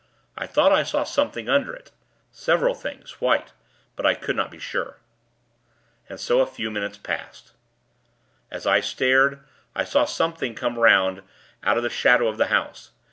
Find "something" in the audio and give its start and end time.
1.03-1.47, 10.05-10.55